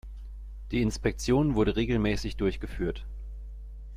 Die 0.71 0.81
Inspektion 0.81 1.53
wurde 1.53 1.75
regelmäßig 1.75 2.35
durchgeführt. 2.35 3.05